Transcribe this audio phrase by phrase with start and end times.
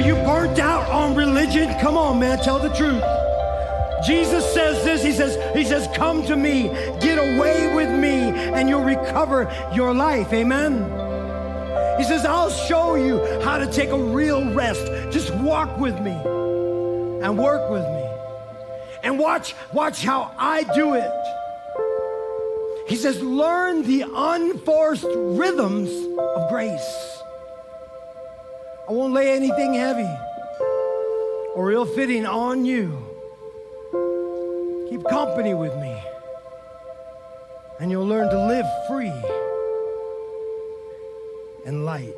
[0.00, 1.78] Are you burnt out on religion?
[1.78, 3.04] Come on, man, tell the truth.
[4.02, 5.02] Jesus says this.
[5.02, 6.68] He says, He says, come to me,
[7.02, 10.32] get away with me, and you'll recover your life.
[10.32, 10.84] Amen.
[11.98, 14.86] He says, I'll show you how to take a real rest.
[15.12, 18.10] Just walk with me and work with me.
[19.02, 21.12] And watch, watch how I do it.
[22.88, 27.09] He says, learn the unforced rhythms of grace.
[28.90, 30.18] I won't lay anything heavy
[31.54, 32.98] or ill fitting on you.
[34.90, 35.96] Keep company with me,
[37.78, 39.12] and you'll learn to live free
[41.64, 42.12] and light.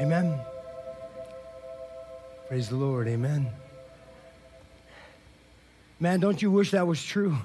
[0.00, 0.38] Amen.
[2.46, 3.08] Praise the Lord.
[3.08, 3.48] Amen.
[5.98, 7.36] Man, don't you wish that was true?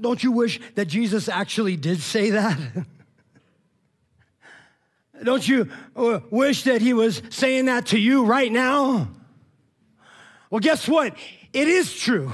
[0.00, 2.58] Don't you wish that Jesus actually did say that?
[5.22, 9.08] Don't you uh, wish that he was saying that to you right now?
[10.50, 11.16] Well, guess what?
[11.52, 12.32] It is true.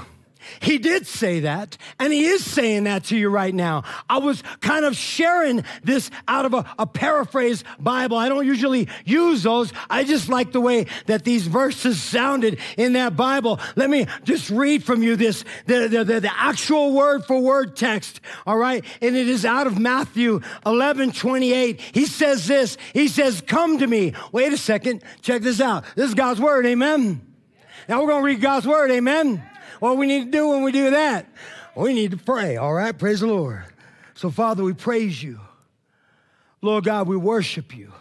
[0.60, 3.84] He did say that, and he is saying that to you right now.
[4.08, 8.16] I was kind of sharing this out of a, a, paraphrase Bible.
[8.16, 9.72] I don't usually use those.
[9.90, 13.60] I just like the way that these verses sounded in that Bible.
[13.74, 17.76] Let me just read from you this, the, the, the, the actual word for word
[17.76, 18.84] text, all right?
[19.02, 21.80] And it is out of Matthew 11, 28.
[21.80, 24.14] He says this, he says, come to me.
[24.32, 25.84] Wait a second, check this out.
[25.94, 27.20] This is God's word, amen?
[27.88, 29.42] Now we're going to read God's word, amen?
[29.80, 31.26] What we need to do when we do that?
[31.74, 32.96] We need to pray, all right?
[32.96, 33.64] Praise the Lord.
[34.14, 35.40] So, Father, we praise you.
[36.62, 37.92] Lord God, we worship you.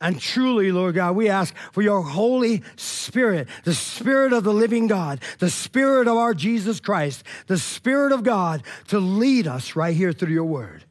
[0.00, 4.86] And truly, Lord God, we ask for your Holy Spirit, the Spirit of the living
[4.86, 9.96] God, the Spirit of our Jesus Christ, the Spirit of God to lead us right
[9.96, 10.84] here through your word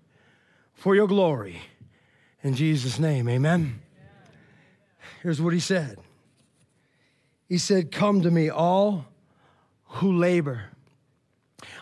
[0.73, 1.61] for your glory.
[2.43, 3.81] In Jesus' name, amen.
[5.21, 5.97] Here's what he said
[7.47, 9.05] He said, Come to me, all
[9.93, 10.65] who labor.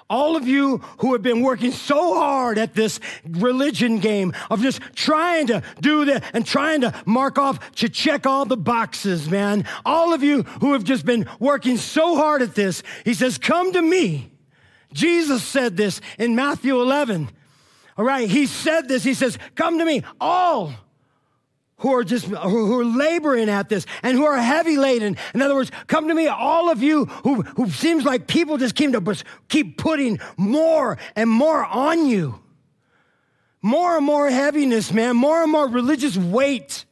[0.09, 4.81] All of you who have been working so hard at this religion game of just
[4.93, 9.65] trying to do that and trying to mark off to check all the boxes, man.
[9.85, 13.71] All of you who have just been working so hard at this, he says, Come
[13.71, 14.31] to me.
[14.91, 17.29] Jesus said this in Matthew 11.
[17.97, 19.05] All right, he said this.
[19.05, 20.73] He says, Come to me, all
[21.81, 25.17] who are just who are laboring at this and who are heavy laden.
[25.33, 28.75] In other words, come to me, all of you who, who seems like people just
[28.75, 32.39] keep to keep putting more and more on you.
[33.61, 36.85] More and more heaviness, man, more and more religious weight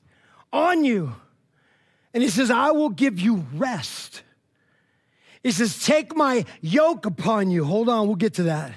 [0.54, 1.16] on you.
[2.14, 4.22] And he says, I will give you rest.
[5.42, 7.66] He says, Take my yoke upon you.
[7.66, 8.74] Hold on, we'll get to that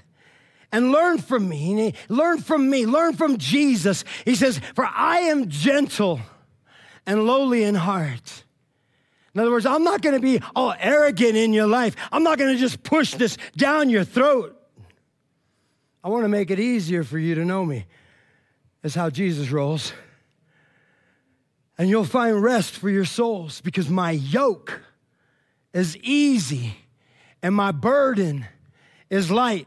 [0.73, 1.95] and learn from me.
[2.09, 2.87] Learn from me.
[2.87, 4.05] Learn from Jesus.
[4.25, 6.21] He says, For I am gentle
[7.07, 8.45] and lowly in heart.
[9.35, 11.97] In other words, I'm not going to be all arrogant in your life.
[12.11, 14.59] I'm not going to just push this down your throat.
[16.05, 17.87] I want to make it easier for you to know me.
[18.83, 19.93] That's how Jesus rolls.
[21.79, 24.83] And you'll find rest for your souls because my yoke
[25.73, 26.75] is easy
[27.43, 28.47] and my burden
[29.09, 29.67] is light.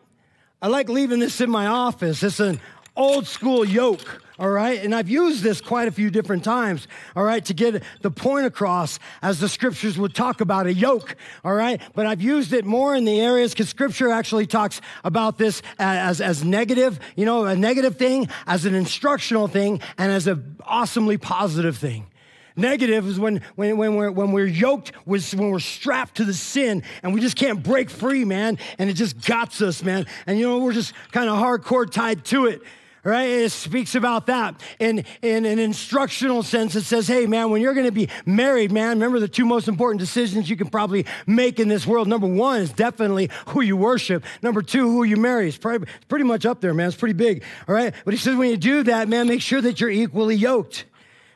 [0.65, 2.23] I like leaving this in my office.
[2.23, 2.59] It's an
[2.95, 4.83] old school yoke, all right?
[4.83, 8.47] And I've used this quite a few different times, all right, to get the point
[8.47, 11.79] across as the scriptures would talk about a yoke, all right?
[11.93, 16.19] But I've used it more in the areas because scripture actually talks about this as,
[16.19, 21.19] as negative, you know, a negative thing, as an instructional thing, and as an awesomely
[21.19, 22.07] positive thing.
[22.55, 26.33] Negative is when, when, when, we're, when we're yoked, with, when we're strapped to the
[26.33, 30.05] sin and we just can't break free, man, and it just gots us, man.
[30.25, 32.61] And you know, we're just kind of hardcore tied to it
[33.05, 33.29] right?
[33.29, 36.75] It speaks about that in, in an instructional sense.
[36.75, 39.67] It says, hey, man, when you're going to be married, man, remember the two most
[39.67, 42.07] important decisions you can probably make in this world.
[42.07, 44.25] Number one is definitely who you worship.
[44.41, 45.47] Number two, who you marry.
[45.47, 46.87] It's, probably, it's pretty much up there, man.
[46.87, 47.93] It's pretty big, all right?
[48.03, 50.85] But he says, when you do that, man, make sure that you're equally yoked.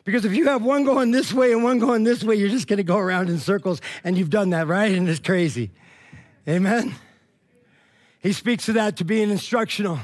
[0.09, 2.67] Because if you have one going this way and one going this way, you're just
[2.67, 4.91] going to go around in circles, and you've done that, right?
[4.91, 5.69] And it's crazy.
[6.47, 6.95] Amen?
[8.19, 9.99] He speaks of that to being instructional.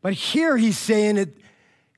[0.00, 1.36] But here he's saying it.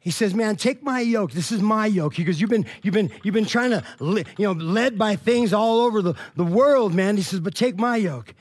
[0.01, 1.31] He says, "Man, take my yoke.
[1.31, 4.51] This is my yoke." Because you've been, you've been, you've been trying to, you know,
[4.51, 7.17] led by things all over the, the world, man.
[7.17, 8.35] He says, "But take my yoke."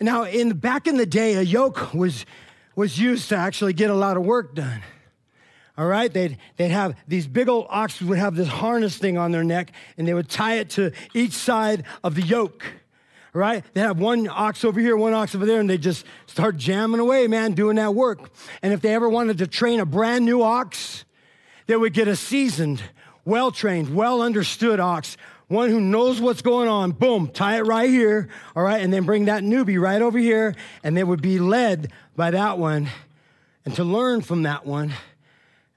[0.00, 2.26] Now, in back in the day, a yoke was
[2.74, 4.82] was used to actually get a lot of work done
[5.78, 6.12] all right?
[6.12, 9.72] They'd, they'd have these big old oxen would have this harness thing on their neck,
[9.96, 12.64] and they would tie it to each side of the yoke,
[13.32, 13.64] right?
[13.74, 17.00] They have one ox over here, one ox over there, and they just start jamming
[17.00, 18.30] away, man, doing that work.
[18.60, 21.04] And if they ever wanted to train a brand new ox,
[21.66, 22.82] they would get a seasoned,
[23.24, 25.16] well trained, well understood ox,
[25.46, 26.90] one who knows what's going on.
[26.90, 30.56] Boom, tie it right here, all right, and then bring that newbie right over here,
[30.82, 32.88] and they would be led by that one,
[33.64, 34.92] and to learn from that one,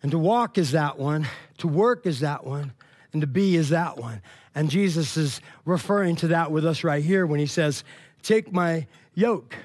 [0.01, 1.27] and to walk is that one,
[1.59, 2.73] to work is that one,
[3.13, 4.21] and to be is that one.
[4.55, 7.83] And Jesus is referring to that with us right here when he says,
[8.23, 9.55] Take my yoke,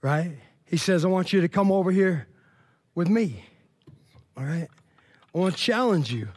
[0.00, 0.36] right?
[0.64, 2.26] He says, I want you to come over here
[2.94, 3.44] with me,
[4.36, 4.68] all right?
[5.34, 6.28] I want to challenge you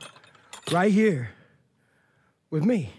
[0.72, 1.32] right here
[2.50, 2.92] with me.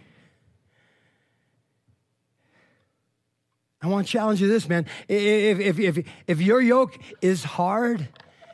[3.83, 4.87] I want to challenge you this, man.
[5.09, 8.09] If, if, if, if your yoke is hard,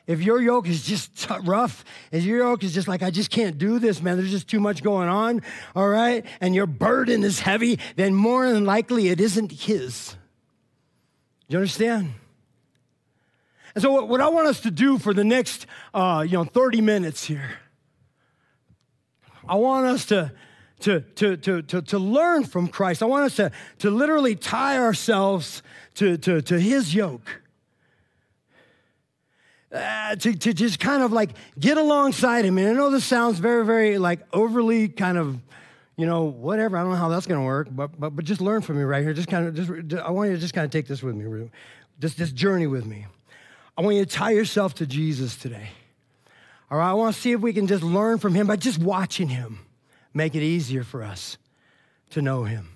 [0.07, 3.57] if your yoke is just rough, if your yoke is just like, I just can't
[3.57, 5.43] do this, man, there's just too much going on,
[5.77, 10.17] all right, and your burden is heavy, then more than likely it isn't His.
[11.49, 12.15] You understand?
[13.75, 16.81] And so, what I want us to do for the next, uh, you know, 30
[16.81, 17.59] minutes here,
[19.49, 20.33] I want us to,
[20.81, 23.03] to, to, to, to, to learn from Christ.
[23.03, 25.63] I want us to, to literally tie ourselves
[25.95, 27.42] to, to, to His yoke
[29.73, 32.59] uh, to, to just kind of like get alongside him.
[32.59, 35.39] And I know this sounds very, very like overly kind of,
[35.97, 36.77] you know, whatever.
[36.77, 38.83] I don't know how that's going to work, but, but, but just learn from me
[38.83, 39.13] right here.
[39.15, 41.51] Just kind of, just, I want you to just kind of take this with me,
[42.01, 43.07] just this journey with me.
[43.77, 45.71] I want you to tie yourself to Jesus today.
[46.71, 48.79] All right, I want to see if we can just learn from him by just
[48.79, 49.61] watching him,
[50.13, 51.39] make it easier for us
[52.11, 52.69] to know him.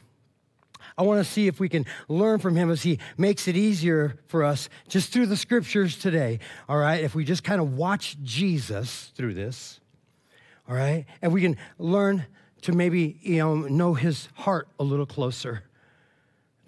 [0.99, 4.17] I want to see if we can learn from him as he makes it easier
[4.29, 6.39] for us just through the scriptures today.
[6.69, 9.81] All right, if we just kind of watch Jesus through this,
[10.69, 12.25] all right, and we can learn
[12.63, 15.65] to maybe you know know his heart a little closer,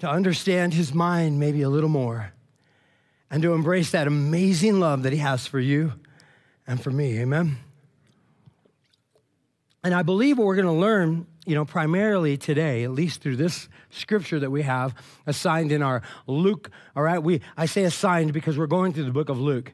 [0.01, 2.33] to understand his mind maybe a little more,
[3.31, 5.95] and to embrace that amazing love that he has for you
[6.67, 7.19] and for me.
[7.19, 7.57] Amen.
[9.83, 13.37] And I believe what we're going to learn you know, primarily today, at least through
[13.37, 14.95] this scripture that we have
[15.27, 17.23] assigned in our Luke, all right?
[17.23, 19.73] We, I say assigned because we're going through the book of Luke.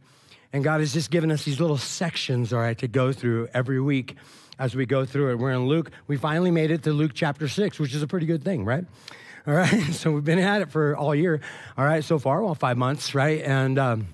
[0.52, 3.80] And God has just given us these little sections, all right, to go through every
[3.80, 4.14] week
[4.56, 5.34] as we go through it.
[5.40, 5.90] We're in Luke.
[6.06, 8.84] We finally made it to Luke chapter six, which is a pretty good thing, right?
[9.48, 9.92] All right.
[9.92, 11.38] So we've been at it for all year,
[11.76, 13.42] all right, so far, well, five months, right?
[13.42, 14.06] And, um,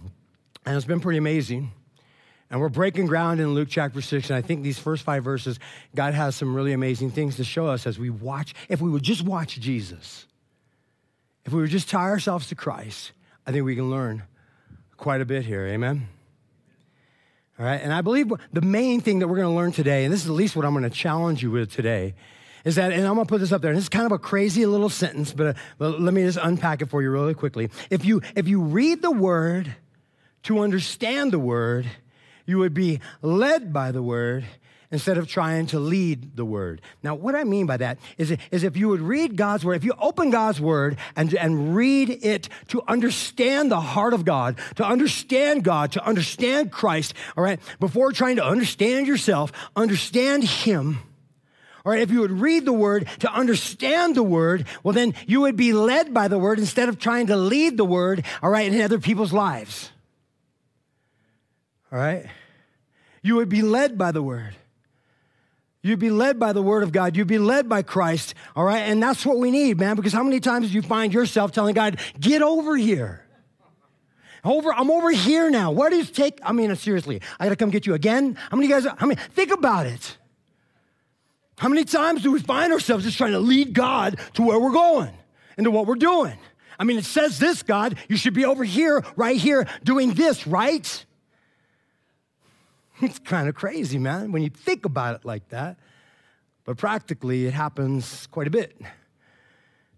[0.67, 1.71] and it's been pretty amazing.
[2.51, 4.29] And we're breaking ground in Luke chapter 6.
[4.29, 5.61] And I think these first five verses,
[5.95, 8.55] God has some really amazing things to show us as we watch.
[8.69, 10.27] If we would just watch Jesus,
[11.45, 13.13] if we would just tie ourselves to Christ,
[13.47, 14.25] I think we can learn
[14.97, 15.65] quite a bit here.
[15.67, 16.09] Amen?
[17.59, 17.81] All right.
[17.81, 20.31] And I believe the main thing that we're going to learn today, and this is
[20.31, 22.15] at least what I'm going to challenge you with today,
[22.65, 24.19] is that, and I'm going to put this up there, and it's kind of a
[24.19, 27.71] crazy little sentence, but, uh, but let me just unpack it for you really quickly.
[27.91, 29.75] If you, if you read the word
[30.45, 31.87] to understand the word,
[32.51, 34.45] you would be led by the word
[34.93, 36.83] instead of trying to lead the word.
[37.03, 39.85] Now, what I mean by that is, is if you would read God's word, if
[39.85, 44.85] you open God's word and, and read it to understand the heart of God, to
[44.85, 50.99] understand God, to understand Christ, all right, before trying to understand yourself, understand Him.
[51.85, 55.43] All right, if you would read the word to understand the word, well, then you
[55.43, 58.71] would be led by the word instead of trying to lead the word, all right,
[58.71, 59.91] in other people's lives.
[61.93, 62.27] All right?
[63.23, 64.55] You would be led by the word.
[65.83, 67.17] You'd be led by the word of God.
[67.17, 68.35] You'd be led by Christ.
[68.55, 68.81] All right?
[68.81, 71.75] And that's what we need, man, because how many times do you find yourself telling
[71.75, 73.25] God, get over here?
[74.45, 75.71] Over, I'm over here now.
[75.71, 76.39] What does it take?
[76.43, 78.37] I mean, seriously, I gotta come get you again.
[78.51, 78.87] How many guys?
[78.97, 79.21] How many?
[79.33, 80.17] Think about it.
[81.59, 84.73] How many times do we find ourselves just trying to lead God to where we're
[84.73, 85.13] going
[85.59, 86.39] and to what we're doing?
[86.79, 90.47] I mean, it says this, God, you should be over here, right here, doing this,
[90.47, 91.05] right?
[93.03, 95.79] It's kind of crazy, man, when you think about it like that.
[96.65, 98.79] But practically, it happens quite a bit.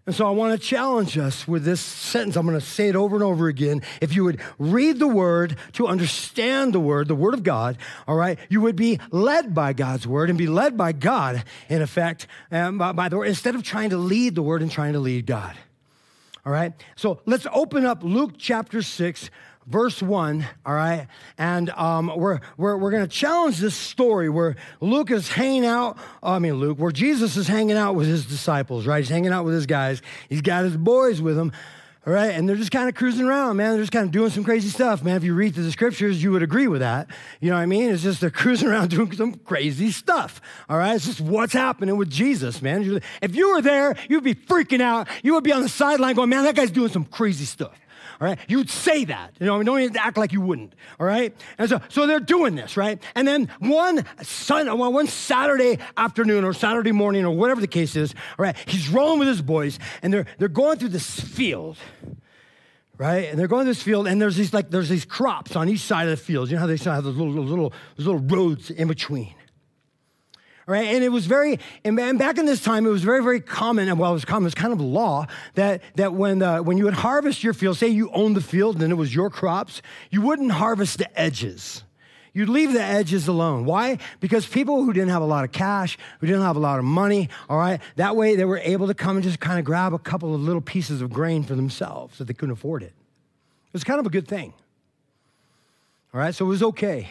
[0.05, 2.35] And so I want to challenge us with this sentence.
[2.35, 3.81] I'm going to say it over and over again.
[4.01, 8.15] If you would read the word to understand the word, the word of God, all
[8.15, 12.27] right, you would be led by God's word and be led by God, in effect,
[12.51, 14.99] um, by, by the word, instead of trying to lead the word and trying to
[14.99, 15.55] lead God.
[16.45, 16.73] All right?
[16.97, 19.29] So let's open up Luke chapter 6,
[19.67, 21.07] verse 1, all right?
[21.37, 25.97] And um, we're, we're, we're going to challenge this story where Luke is hanging out,
[26.21, 28.99] I mean, Luke, where Jesus is hanging out with his disciples, right?
[28.99, 30.01] He's hanging out with his guys.
[30.29, 31.51] He's got his boys with him,
[32.05, 32.31] all right?
[32.31, 33.71] And they're just kind of cruising around, man.
[33.71, 35.15] They're just kind of doing some crazy stuff, man.
[35.15, 37.07] If you read through the scriptures, you would agree with that.
[37.39, 37.89] You know what I mean?
[37.89, 40.95] It's just they're cruising around doing some crazy stuff, all right?
[40.95, 43.01] It's just what's happening with Jesus, man.
[43.21, 45.07] If you were there, you'd be freaking out.
[45.23, 47.79] You would be on the sideline going, man, that guy's doing some crazy stuff.
[48.23, 48.39] All right?
[48.47, 51.35] You'd say that, you know, I mean, don't even act like you wouldn't, all right?
[51.57, 53.03] And so, so they're doing this, right?
[53.15, 57.97] And then one Sun, one one Saturday afternoon or Saturday morning or whatever the case
[57.97, 61.75] is, all right, he's rolling with his boys and they're, they're going through this field,
[62.97, 63.29] right?
[63.29, 65.81] And they're going to this field, and there's these like there's these crops on each
[65.81, 66.49] side of the field.
[66.49, 69.35] You know how they have those little, little, those little roads in between.
[70.65, 70.87] Right?
[70.87, 73.99] And it was very, and back in this time, it was very, very common, and
[73.99, 76.85] well, it was common, it was kind of law that, that when, uh, when you
[76.85, 80.21] would harvest your field, say you owned the field and it was your crops, you
[80.21, 81.83] wouldn't harvest the edges.
[82.33, 83.65] You'd leave the edges alone.
[83.65, 83.99] Why?
[84.19, 86.85] Because people who didn't have a lot of cash, who didn't have a lot of
[86.85, 89.93] money, all right, that way they were able to come and just kind of grab
[89.93, 92.93] a couple of little pieces of grain for themselves that they couldn't afford it.
[93.67, 94.53] It was kind of a good thing.
[96.13, 97.09] All right, so it was okay.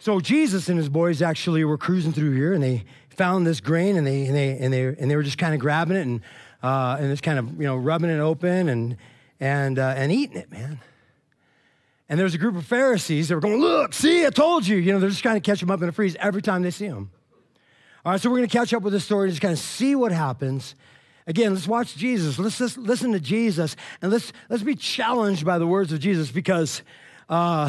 [0.00, 3.96] So Jesus and his boys actually were cruising through here, and they found this grain,
[3.96, 6.20] and they and they and they and they were just kind of grabbing it and
[6.62, 8.96] uh, and just kind of you know rubbing it open and
[9.40, 10.78] and uh, and eating it, man.
[12.08, 14.92] And there's a group of Pharisees that were going, "Look, see, I told you." You
[14.92, 16.86] know, they're just trying to catch them up in a freeze every time they see
[16.86, 17.10] them.
[18.04, 19.58] All right, so we're going to catch up with this story and just kind of
[19.58, 20.76] see what happens.
[21.26, 22.38] Again, let's watch Jesus.
[22.38, 26.30] Let's just listen to Jesus, and let's let's be challenged by the words of Jesus
[26.30, 26.82] because.
[27.28, 27.68] Uh,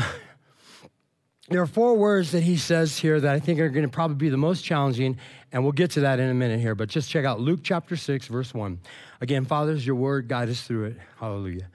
[1.50, 4.18] there are four words that he says here that I think are going to probably
[4.18, 5.18] be the most challenging,
[5.52, 6.76] and we'll get to that in a minute here.
[6.76, 8.80] But just check out Luke chapter 6, verse 1.
[9.22, 10.98] Again, Father's your word, guide us through it.
[11.20, 11.68] Hallelujah.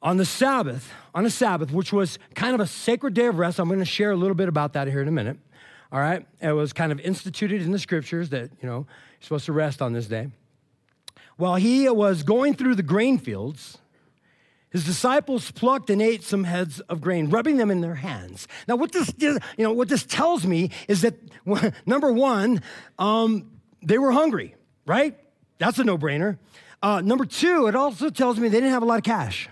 [0.00, 3.58] On the Sabbath, on a Sabbath, which was kind of a sacred day of rest,
[3.58, 5.36] I'm going to share a little bit about that here in a minute.
[5.90, 6.24] All right?
[6.40, 9.82] It was kind of instituted in the scriptures that, you know, you're supposed to rest
[9.82, 10.28] on this day.
[11.36, 13.78] While he was going through the grain fields,
[14.70, 18.46] his disciples plucked and ate some heads of grain, rubbing them in their hands.
[18.66, 21.14] Now, what this, you know, what this tells me is that
[21.86, 22.62] number one,
[22.98, 23.50] um,
[23.82, 24.54] they were hungry,
[24.86, 25.18] right?
[25.58, 26.38] That's a no-brainer.
[26.82, 29.48] Uh, number two, it also tells me they didn't have a lot of cash,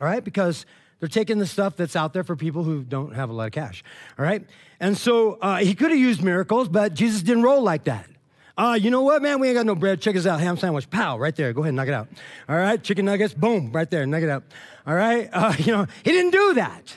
[0.00, 0.22] all right?
[0.22, 0.66] Because
[1.00, 3.52] they're taking the stuff that's out there for people who don't have a lot of
[3.52, 3.82] cash,
[4.18, 4.46] all right?
[4.80, 8.06] And so uh, he could have used miracles, but Jesus didn't roll like that.
[8.56, 9.38] Uh, you know what, man?
[9.38, 10.00] We ain't got no bread.
[10.00, 10.40] Check us out.
[10.40, 10.88] Ham sandwich.
[10.88, 11.52] Pow, right there.
[11.52, 12.08] Go ahead, knock it out.
[12.48, 12.82] All right.
[12.82, 13.34] Chicken nuggets.
[13.34, 14.06] Boom, right there.
[14.06, 14.44] Knock it out.
[14.86, 15.28] All right.
[15.36, 16.96] Uh, you know, he didn't do that.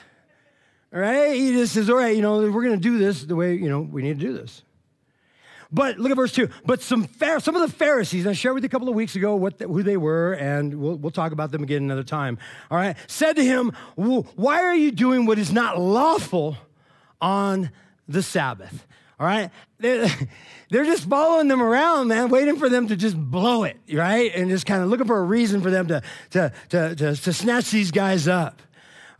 [0.94, 1.36] All right.
[1.36, 3.68] He just says, all right, you know, we're going to do this the way, you
[3.68, 4.64] know, we need to do this.
[5.72, 6.50] But look at verse two.
[6.66, 7.08] But some
[7.40, 9.68] some of the Pharisees, I shared with you a couple of weeks ago what the,
[9.68, 12.40] who they were, and we'll, we'll talk about them again another time.
[12.72, 16.58] All right, said to him, "Why are you doing what is not lawful
[17.22, 17.70] on
[18.08, 18.88] the Sabbath?"
[19.20, 20.08] All right, they're,
[20.70, 24.34] they're just following them around, man, waiting for them to just blow it, right?
[24.34, 27.34] And just kind of looking for a reason for them to, to, to, to, to
[27.34, 28.62] snatch these guys up.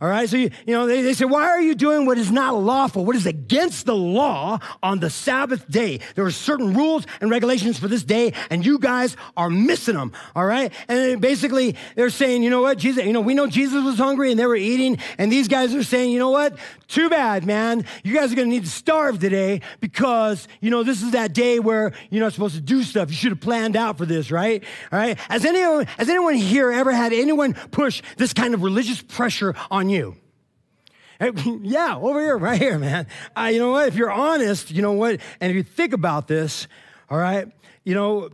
[0.00, 2.30] All right, so you, you know, they, they say, why are you doing what is
[2.30, 6.00] not lawful, what is against the law on the Sabbath day?
[6.14, 10.12] There are certain rules and regulations for this day, and you guys are missing them,
[10.34, 10.72] all right?
[10.88, 14.30] And basically, they're saying, you know what, Jesus, you know, we know Jesus was hungry
[14.30, 16.56] and they were eating, and these guys are saying, you know what,
[16.88, 17.84] too bad, man.
[18.02, 21.58] You guys are gonna need to starve today because, you know, this is that day
[21.58, 23.10] where you're not supposed to do stuff.
[23.10, 24.64] You should have planned out for this, right?
[24.90, 25.18] All right?
[25.28, 29.89] Has anyone, has anyone here ever had anyone push this kind of religious pressure on
[29.90, 30.16] you.
[31.62, 33.06] yeah, over here, right here, man.
[33.36, 33.88] Uh, you know what?
[33.88, 35.20] If you're honest, you know what?
[35.40, 36.66] And if you think about this,
[37.10, 37.46] all right,
[37.84, 38.30] you know,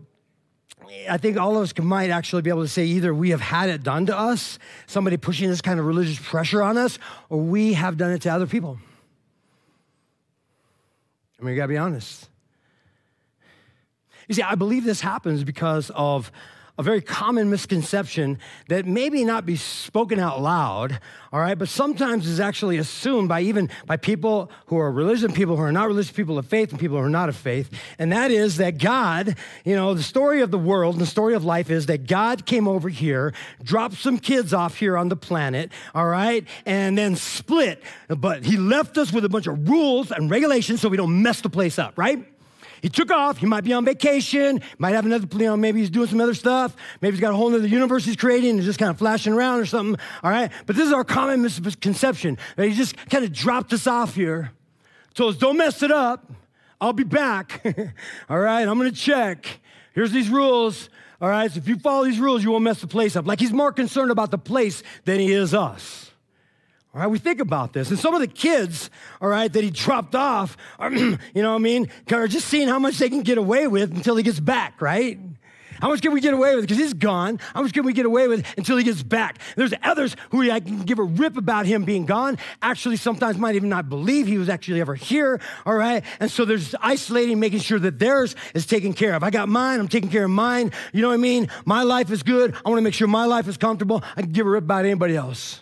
[1.10, 3.70] I think all of us might actually be able to say either we have had
[3.70, 6.98] it done to us, somebody pushing this kind of religious pressure on us,
[7.28, 8.78] or we have done it to other people.
[11.40, 12.28] I mean, you gotta be honest.
[14.28, 16.30] You see, I believe this happens because of
[16.78, 20.98] a very common misconception that maybe not be spoken out loud,
[21.32, 25.56] all right, but sometimes is actually assumed by even by people who are religious people
[25.56, 27.70] who are not religious people of faith and people who are not of faith.
[27.98, 31.34] And that is that God, you know, the story of the world and the story
[31.34, 35.16] of life is that God came over here, dropped some kids off here on the
[35.16, 37.82] planet, all right, and then split.
[38.08, 41.40] But he left us with a bunch of rules and regulations so we don't mess
[41.40, 42.26] the place up, right?
[42.82, 43.38] He took off.
[43.38, 46.34] He might be on vacation, might have another, you know, maybe he's doing some other
[46.34, 46.76] stuff.
[47.00, 49.60] Maybe he's got a whole other universe he's creating and just kind of flashing around
[49.60, 50.00] or something.
[50.22, 50.50] All right.
[50.66, 54.52] But this is our common misconception that he just kind of dropped us off here.
[55.14, 56.30] So don't mess it up.
[56.80, 57.64] I'll be back.
[58.28, 58.66] all right.
[58.68, 59.60] I'm going to check.
[59.94, 60.90] Here's these rules.
[61.20, 61.50] All right.
[61.50, 63.26] So if you follow these rules, you won't mess the place up.
[63.26, 66.10] Like he's more concerned about the place than he is us.
[66.96, 67.90] All right, we think about this.
[67.90, 68.88] And some of the kids,
[69.20, 72.78] all right, that he dropped off, you know what I mean, are just seeing how
[72.78, 75.18] much they can get away with until he gets back, right?
[75.78, 76.64] How much can we get away with?
[76.64, 77.38] Because he's gone.
[77.52, 79.40] How much can we get away with until he gets back?
[79.56, 82.38] There's others who I can give a rip about him being gone.
[82.62, 85.38] Actually, sometimes might even not believe he was actually ever here.
[85.66, 86.02] All right.
[86.18, 89.22] And so there's isolating, making sure that theirs is taken care of.
[89.22, 89.80] I got mine.
[89.80, 90.72] I'm taking care of mine.
[90.94, 91.50] You know what I mean?
[91.66, 92.54] My life is good.
[92.64, 94.02] I want to make sure my life is comfortable.
[94.16, 95.60] I can give a rip about anybody else.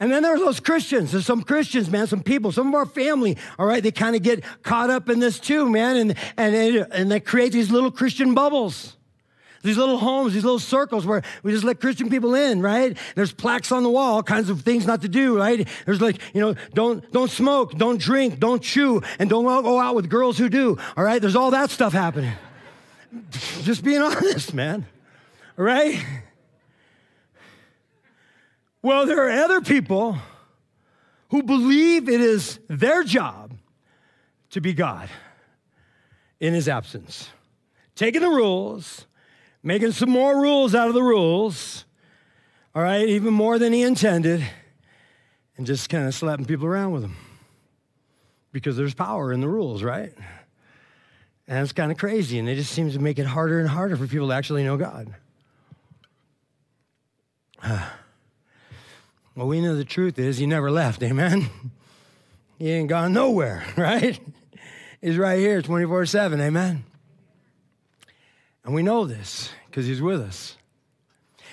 [0.00, 1.12] And then there's those Christians.
[1.12, 4.22] There's some Christians, man, some people, some of our family, all right, they kind of
[4.22, 8.34] get caught up in this too, man, and, and, and they create these little Christian
[8.34, 8.96] bubbles.
[9.62, 12.96] These little homes, these little circles where we just let Christian people in, right?
[13.14, 15.68] There's plaques on the wall, all kinds of things not to do, right?
[15.84, 19.94] There's like, you know, don't don't smoke, don't drink, don't chew, and don't go out
[19.94, 20.78] with girls who do.
[20.96, 21.20] All right?
[21.20, 22.32] There's all that stuff happening.
[23.60, 24.86] just being honest, man.
[25.58, 26.02] All right?
[28.82, 30.16] Well, there are other people
[31.28, 33.52] who believe it is their job
[34.50, 35.08] to be God
[36.40, 37.28] in his absence,
[37.94, 39.06] taking the rules,
[39.62, 41.84] making some more rules out of the rules,
[42.74, 44.42] all right, even more than he intended,
[45.56, 47.16] and just kind of slapping people around with them.
[48.52, 50.12] Because there's power in the rules, right?
[51.46, 53.96] And it's kind of crazy, and it just seems to make it harder and harder
[53.96, 55.14] for people to actually know God.
[59.40, 61.48] Well, we know the truth is he never left, amen?
[62.58, 64.20] He ain't gone nowhere, right?
[65.00, 66.84] He's right here 24 7, amen?
[68.66, 70.58] And we know this because he's with us.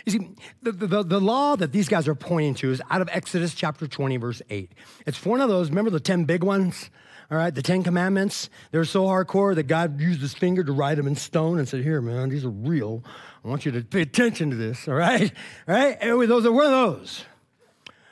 [0.06, 0.30] You see,
[0.62, 3.88] the, the, the, law that these guys are pointing to is out of Exodus chapter
[3.88, 4.70] 20, verse 8.
[5.06, 6.90] It's one of those, remember the 10 big ones?
[7.32, 10.96] All right, the Ten Commandments, they're so hardcore that God used his finger to write
[10.96, 13.02] them in stone and said, Here, man, these are real.
[13.46, 15.32] I want you to pay attention to this, all right?
[15.70, 15.98] All right?
[16.02, 17.24] Anyway, those are one of those.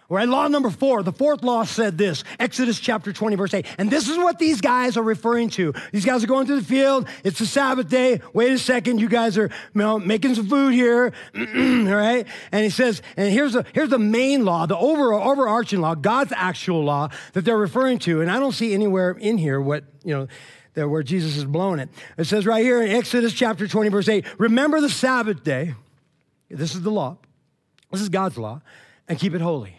[0.07, 3.65] All right, law number four, the fourth law said this Exodus chapter 20, verse 8.
[3.79, 5.73] And this is what these guys are referring to.
[5.91, 7.07] These guys are going through the field.
[7.23, 8.21] It's the Sabbath day.
[8.31, 11.11] Wait a second, you guys are you know, making some food here.
[11.35, 12.27] all right?
[12.51, 16.33] And he says, and here's the, here's the main law, the over, overarching law, God's
[16.35, 18.21] actual law that they're referring to.
[18.21, 20.27] And I don't see anywhere in here what, you know,
[20.75, 21.89] that where Jesus is blowing it.
[22.15, 25.73] It says right here in Exodus chapter 20, verse 8, remember the Sabbath day.
[26.47, 27.17] This is the law.
[27.91, 28.61] This is God's law,
[29.07, 29.75] and keep it holy.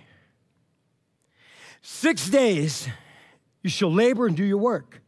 [1.89, 2.89] Six days
[3.63, 5.01] you shall labor and do your work.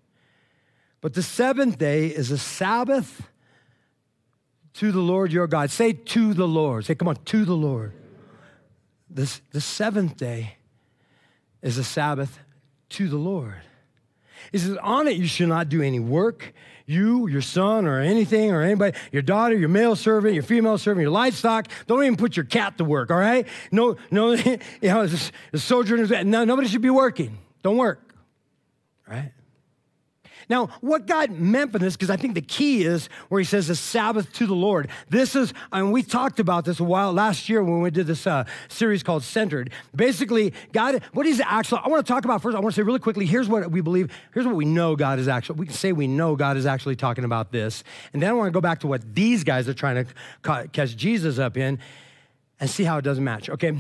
[1.01, 3.29] But the seventh day is a Sabbath
[4.75, 5.73] to the Lord your God.
[5.73, 6.85] Say to the Lord.
[6.85, 7.95] Say, come on, to the Lord.
[9.11, 10.55] This, the seventh day
[11.63, 12.39] is a Sabbath
[12.91, 13.61] to the Lord.
[14.53, 16.55] He says, on it you shall not do any work
[16.89, 21.03] you, your son, or anything, or anybody, your daughter, your male servant, your female servant,
[21.03, 21.69] your livestock.
[21.87, 23.47] Don't even put your cat to work, all right?
[23.71, 27.39] No, no, you know, the sojourners, no, nobody should be working.
[27.63, 28.15] Don't work,
[29.07, 29.33] right?
[30.49, 33.69] Now, what God meant by this, because I think the key is where he says
[33.69, 34.89] the Sabbath to the Lord.
[35.09, 38.27] This is, and we talked about this a while last year when we did this
[38.27, 39.71] uh, series called Centered.
[39.95, 42.83] Basically, God, what he's actually, I want to talk about first, I want to say
[42.83, 45.75] really quickly, here's what we believe, here's what we know God is actually, we can
[45.75, 47.85] say we know God is actually talking about this.
[48.13, 50.07] And then I want to go back to what these guys are trying
[50.43, 51.79] to catch Jesus up in
[52.61, 53.49] and see how it doesn't match.
[53.51, 53.79] Okay,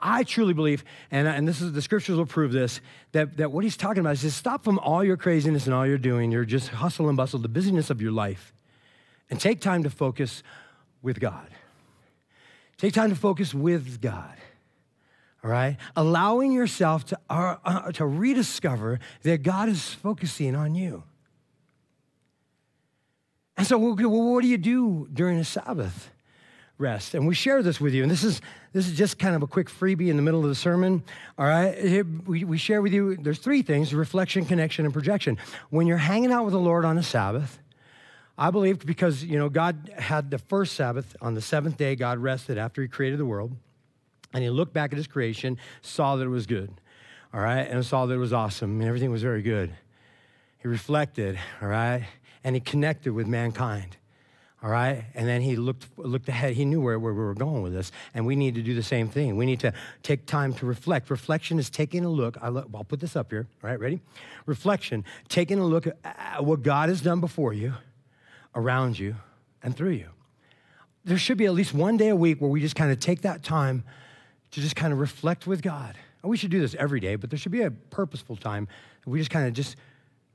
[0.00, 2.80] I truly believe, and, and this is the scriptures will prove this,
[3.12, 5.86] that, that what he's talking about is just stop from all your craziness and all
[5.86, 8.54] you're doing, your just hustle and bustle, the busyness of your life,
[9.28, 10.42] and take time to focus
[11.02, 11.48] with God.
[12.78, 14.36] Take time to focus with God.
[15.44, 15.76] All right?
[15.96, 21.02] Allowing yourself to, uh, uh, to rediscover that God is focusing on you.
[23.56, 26.10] And so, well, what do you do during a Sabbath?
[26.80, 27.14] Rest.
[27.14, 28.02] And we share this with you.
[28.02, 28.40] And this is
[28.72, 31.02] this is just kind of a quick freebie in the middle of the sermon.
[31.38, 32.04] All right.
[32.26, 35.38] We, we share with you, there's three things reflection, connection, and projection.
[35.70, 37.58] When you're hanging out with the Lord on a Sabbath,
[38.38, 42.18] I believe because you know God had the first Sabbath on the seventh day, God
[42.18, 43.54] rested after he created the world.
[44.32, 46.70] And he looked back at his creation, saw that it was good.
[47.34, 49.72] All right, and saw that it was awesome and everything was very good.
[50.58, 52.04] He reflected, all right,
[52.42, 53.96] and he connected with mankind
[54.62, 55.04] all right?
[55.14, 56.52] And then he looked, looked ahead.
[56.52, 57.90] He knew where, where we were going with this.
[58.12, 59.36] And we need to do the same thing.
[59.36, 61.08] We need to take time to reflect.
[61.08, 62.36] Reflection is taking a look.
[62.42, 63.46] I'll, I'll put this up here.
[63.64, 64.00] All right, ready?
[64.44, 67.74] Reflection, taking a look at what God has done before you,
[68.54, 69.16] around you,
[69.62, 70.08] and through you.
[71.04, 73.22] There should be at least one day a week where we just kind of take
[73.22, 73.84] that time
[74.50, 75.96] to just kind of reflect with God.
[76.22, 78.68] And we should do this every day, but there should be a purposeful time.
[79.06, 79.76] We just kind of just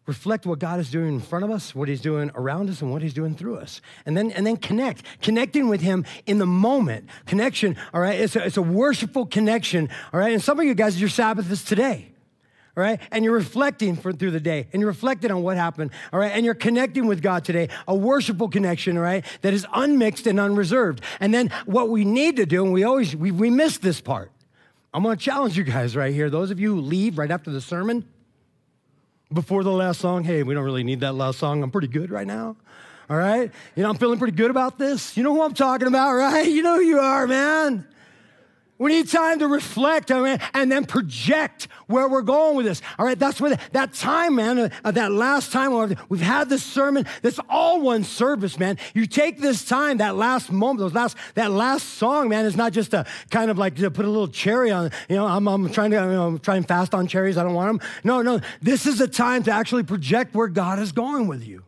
[0.07, 2.91] reflect what God is doing in front of us, what He's doing around us, and
[2.91, 3.81] what He's doing through us.
[4.05, 7.09] And then, and then connect, connecting with Him in the moment.
[7.25, 8.19] Connection, all right?
[8.19, 10.33] It's a, it's a worshipful connection, all right?
[10.33, 12.11] And some of you guys, your Sabbath is today.
[12.77, 12.99] all right?
[13.11, 16.31] And you're reflecting for, through the day, and you're reflecting on what happened, all right?
[16.31, 20.39] And you're connecting with God today, a worshipful connection, all right, that is unmixed and
[20.39, 21.01] unreserved.
[21.19, 24.31] And then what we need to do, and we always, we, we miss this part.
[24.93, 26.29] I'm gonna challenge you guys right here.
[26.29, 28.05] Those of you who leave right after the sermon,
[29.35, 31.61] before the last song, hey, we don't really need that last song.
[31.61, 32.55] I'm pretty good right now.
[33.07, 33.51] All right?
[33.75, 35.15] You know, I'm feeling pretty good about this.
[35.15, 36.47] You know who I'm talking about, right?
[36.47, 37.87] You know who you are, man.
[38.77, 42.81] We need time to reflect and then project where we're going with this.
[42.99, 47.05] All right, that's what that time, man, uh, that last time we've had this sermon.
[47.21, 48.77] That's all one service, man.
[48.93, 52.73] You take this time, that last moment, those last that last song, man, is not
[52.73, 54.91] just a kind of like to put a little cherry on.
[55.07, 57.37] You know, I'm, I'm trying to you know, try and fast on cherries.
[57.37, 57.89] I don't want them.
[58.03, 61.64] No, no, this is a time to actually project where God is going with you.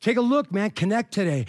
[0.00, 0.70] Take a look, man.
[0.70, 1.44] Connect today.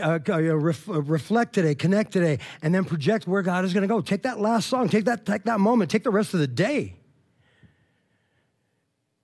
[0.00, 1.74] uh, uh, ref, uh, reflect today.
[1.74, 2.38] Connect today.
[2.62, 4.00] And then project where God is going to go.
[4.00, 4.88] Take that last song.
[4.88, 5.90] Take that, take that moment.
[5.90, 6.94] Take the rest of the day.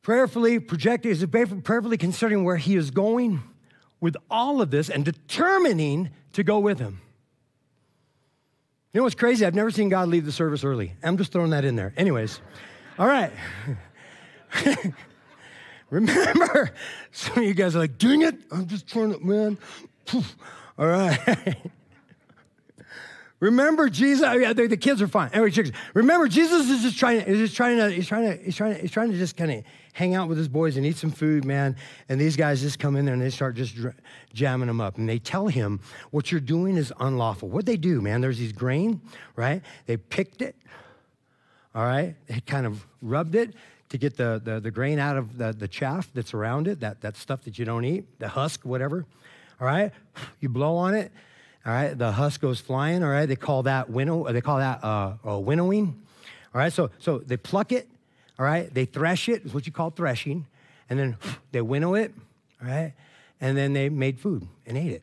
[0.02, 3.42] Prayerfully projecting is prayerfully considering where He is going
[4.00, 7.00] with all of this and determining to go with Him.
[8.92, 9.46] You know what's crazy?
[9.46, 10.94] I've never seen God leave the service early.
[11.02, 11.94] I'm just throwing that in there.
[11.96, 12.40] Anyways,
[12.98, 13.32] all right.
[15.90, 16.70] Remember,
[17.12, 19.58] some of you guys are like, dang it, I'm just trying to, man.
[20.78, 21.56] All right.
[23.44, 24.26] Remember, Jesus.
[24.26, 25.28] Oh, yeah, the, kids are fine.
[25.34, 27.20] Anyway, remember, Jesus is just trying.
[27.20, 27.90] Is just trying to.
[27.90, 28.42] He's trying to.
[28.42, 28.80] He's trying to.
[28.80, 31.44] He's trying to just kind of hang out with his boys and eat some food,
[31.44, 31.76] man.
[32.08, 33.76] And these guys just come in there and they start just
[34.32, 34.96] jamming him up.
[34.96, 38.22] And they tell him, "What you're doing is unlawful." What they do, man?
[38.22, 39.02] There's these grain,
[39.36, 39.60] right?
[39.84, 40.56] They picked it.
[41.74, 42.14] All right.
[42.28, 43.54] They kind of rubbed it
[43.90, 47.00] to get the, the, the grain out of the, the chaff that's around it, that,
[47.02, 49.06] that stuff that you don't eat, the husk, whatever.
[49.60, 49.92] All right?
[50.40, 51.10] You blow on it.
[51.66, 51.96] All right?
[51.96, 53.02] The husk goes flying.
[53.02, 53.26] All right?
[53.26, 56.02] They call that winnow, they call that uh, uh, winnowing.
[56.54, 56.72] All right?
[56.72, 57.88] So, so they pluck it.
[58.38, 58.72] All right?
[58.72, 60.46] They thresh it, is what you call threshing.
[60.90, 61.16] And then
[61.52, 62.12] they winnow it.
[62.62, 62.92] All right?
[63.40, 65.02] And then they made food and ate it.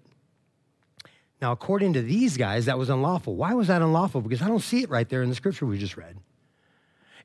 [1.41, 3.35] Now, according to these guys, that was unlawful.
[3.35, 4.21] Why was that unlawful?
[4.21, 6.15] Because I don't see it right there in the scripture we just read.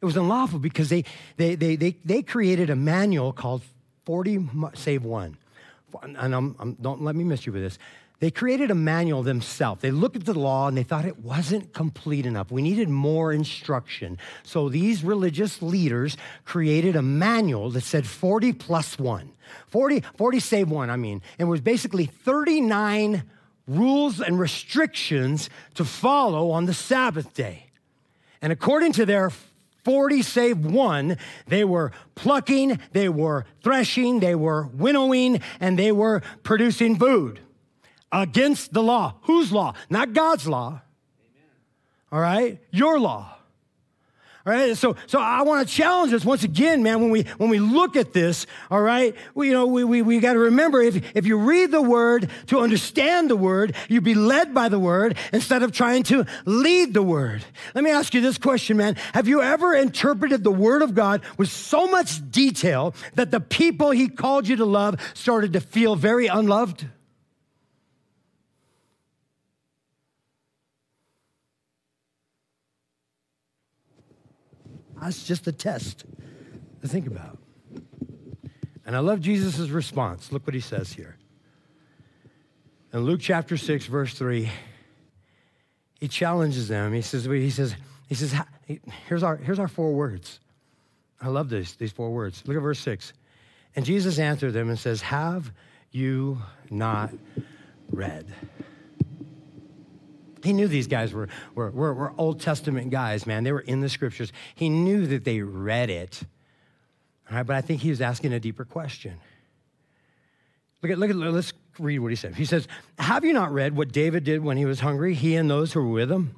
[0.00, 1.04] It was unlawful because they,
[1.37, 3.62] they, they, they, they created a manual called
[4.04, 5.37] 40 Save One.
[6.02, 7.78] And I'm, I'm, don't let me miss you with this.
[8.18, 9.82] They created a manual themselves.
[9.82, 12.50] They looked at the law and they thought it wasn't complete enough.
[12.50, 14.16] We needed more instruction.
[14.42, 19.32] So these religious leaders created a manual that said 40 plus one.
[19.68, 21.20] 40, 40 save one, I mean.
[21.38, 23.22] It was basically 39
[23.66, 27.66] rules and restrictions to follow on the Sabbath day.
[28.40, 29.30] And according to their
[29.87, 36.25] 40 save one, they were plucking, they were threshing, they were winnowing, and they were
[36.42, 37.38] producing food
[38.11, 39.14] against the law.
[39.22, 39.75] Whose law?
[39.88, 40.81] Not God's law.
[41.20, 41.51] Amen.
[42.11, 42.59] All right?
[42.72, 43.38] Your law.
[44.46, 47.00] Right, so so I want to challenge us once again, man.
[47.00, 50.20] When we when we look at this, all right, we, you know we we, we
[50.20, 54.14] got to remember if if you read the word to understand the word, you be
[54.14, 57.44] led by the word instead of trying to lead the word.
[57.74, 61.22] Let me ask you this question, man: Have you ever interpreted the word of God
[61.37, 65.96] with so much detail that the people He called you to love started to feel
[65.96, 66.87] very unloved?
[74.96, 76.04] Ah, That's just a test
[76.82, 77.38] to think about.
[78.85, 80.30] And I love Jesus' response.
[80.30, 81.16] Look what he says here.
[82.92, 84.50] In Luke chapter 6, verse 3,
[86.00, 86.92] he challenges them.
[86.92, 87.74] He says, he says,
[88.09, 88.35] he says,
[89.09, 90.40] here's our, here's our four words.
[91.20, 92.42] I love this, these four words.
[92.46, 93.12] Look at verse 6.
[93.74, 95.52] And Jesus answered them and says, Have
[95.90, 97.12] you not
[97.90, 98.26] read?
[100.42, 103.44] He knew these guys were, were, were, were Old Testament guys, man.
[103.44, 104.33] They were in the scriptures.
[104.55, 106.22] He knew that they read it.
[107.31, 109.18] All right, but I think he was asking a deeper question.
[110.83, 112.35] Look at, look at, let's read what he said.
[112.35, 112.68] He says,
[112.99, 115.81] Have you not read what David did when he was hungry, he and those who
[115.81, 116.37] were with him?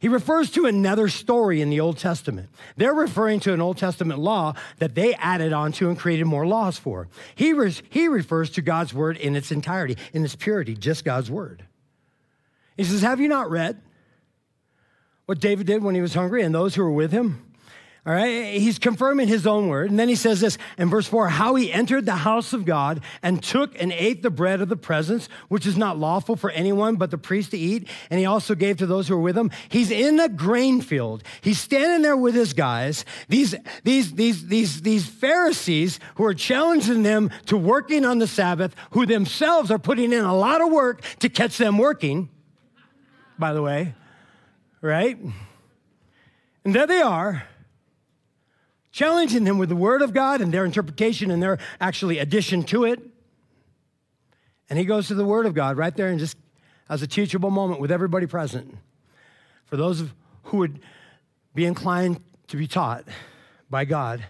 [0.00, 2.50] He refers to another story in the Old Testament.
[2.76, 6.46] They're referring to an Old Testament law that they added on to and created more
[6.46, 7.08] laws for.
[7.34, 11.30] He, re- he refers to God's word in its entirety, in its purity, just God's
[11.30, 11.64] word.
[12.78, 13.82] He says, Have you not read
[15.26, 17.44] what David did when he was hungry and those who were with him?
[18.06, 19.90] All right, he's confirming his own word.
[19.90, 23.02] And then he says this in verse 4 how he entered the house of God
[23.22, 26.96] and took and ate the bread of the presence, which is not lawful for anyone
[26.96, 27.86] but the priest to eat.
[28.08, 29.50] And he also gave to those who were with him.
[29.68, 31.22] He's in a grain field.
[31.42, 37.02] He's standing there with his guys, these, these, these, these, these Pharisees who are challenging
[37.02, 41.02] them to working on the Sabbath, who themselves are putting in a lot of work
[41.18, 42.30] to catch them working
[43.38, 43.94] by the way,
[44.80, 45.18] right?
[46.64, 47.44] And there they are,
[48.92, 52.84] challenging them with the Word of God and their interpretation and their actually addition to
[52.84, 53.00] it.
[54.68, 56.36] And he goes to the Word of God right there and just
[56.88, 58.76] has a teachable moment with everybody present.
[59.66, 60.04] For those
[60.44, 60.80] who would
[61.54, 63.04] be inclined to be taught
[63.70, 64.24] by God,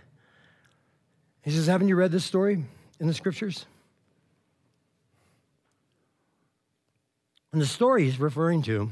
[1.43, 2.65] he says, Haven't you read this story
[3.01, 3.65] in the scriptures?
[7.51, 8.91] And the story he's referring to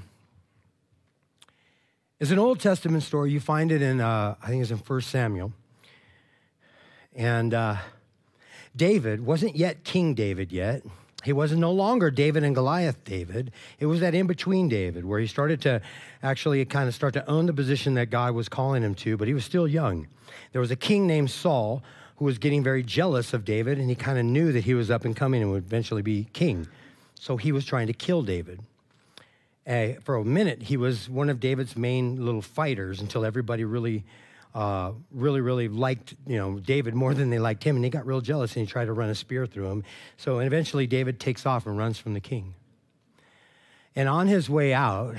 [2.19, 3.31] is an Old Testament story.
[3.31, 5.53] You find it in, uh, I think it's in 1 Samuel.
[7.14, 7.77] And uh,
[8.75, 10.83] David wasn't yet King David yet.
[11.23, 13.53] He wasn't no longer David and Goliath David.
[13.79, 15.83] It was that in between David where he started to
[16.23, 19.29] actually kind of start to own the position that God was calling him to, but
[19.29, 20.07] he was still young.
[20.53, 21.83] There was a king named Saul
[22.16, 24.90] who was getting very jealous of David, and he kind of knew that he was
[24.90, 26.66] up and coming and would eventually be king.
[27.19, 28.61] So he was trying to kill David.
[29.67, 34.05] Uh, for a minute, he was one of David's main little fighters until everybody really,
[34.55, 38.07] uh, really, really liked you know David more than they liked him, and he got
[38.07, 39.85] real jealous and he tried to run a spear through him.
[40.17, 42.55] So and eventually, David takes off and runs from the king.
[43.97, 45.17] And on his way out,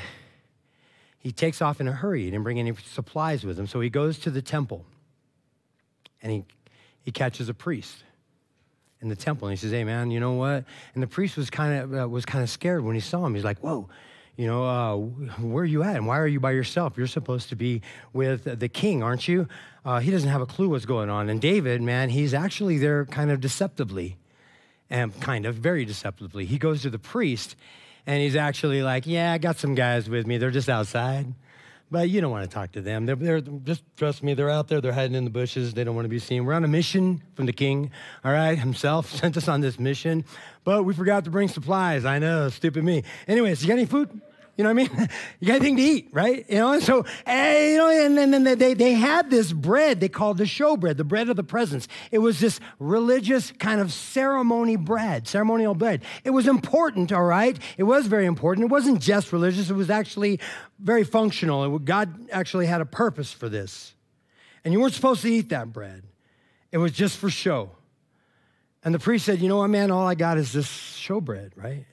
[1.20, 2.24] he takes off in a hurry.
[2.24, 4.86] He didn't bring any supplies with him, so he goes to the temple,
[6.22, 6.46] and he
[7.02, 8.04] he catches a priest
[9.02, 11.50] in the temple, and he says, "Hey, man, you know what?" And the priest was
[11.50, 13.36] kind of uh, was kind of scared when he saw him.
[13.36, 13.90] He's like, "Whoa."
[14.36, 14.96] You know, uh,
[15.42, 15.96] where are you at?
[15.96, 16.96] And why are you by yourself?
[16.96, 17.82] You're supposed to be
[18.14, 19.48] with the king, aren't you?
[19.84, 21.28] Uh, he doesn't have a clue what's going on.
[21.30, 24.16] And David, man, he's actually there kind of deceptively,
[24.92, 26.46] and kind of very deceptively.
[26.46, 27.56] He goes to the priest,
[28.06, 30.38] and he's actually like, "Yeah, I got some guys with me.
[30.38, 31.34] They're just outside."
[31.90, 33.06] But you don't want to talk to them.
[33.06, 34.82] They're, they're, just trust me, they're out there.
[34.82, 35.74] They're hiding in the bushes.
[35.74, 36.44] They don't want to be seen.
[36.44, 37.92] We're on a mission from the king,
[38.26, 38.60] all right?
[38.60, 40.26] Himself sent us on this mission,
[40.66, 42.04] but we forgot to bring supplies.
[42.04, 43.04] I know, stupid me.
[43.28, 44.22] Anyways, you got any food?
[44.58, 45.10] You know what I mean?
[45.40, 46.44] you got anything to eat, right?
[46.50, 50.10] You know, and so, hey, you know, and then they, they had this bread they
[50.10, 51.88] called the showbread, the bread of the presence.
[52.12, 56.04] It was this religious kind of ceremony bread, ceremonial bread.
[56.24, 57.58] It was important, all right?
[57.78, 58.66] It was very important.
[58.66, 60.40] It wasn't just religious, it was actually
[60.80, 61.78] very functional.
[61.80, 63.94] God actually had a purpose for this.
[64.64, 66.04] And you weren't supposed to eat that bread,
[66.72, 67.72] it was just for show.
[68.84, 69.92] And the priest said, You know what, man?
[69.92, 71.86] All I got is this showbread, right?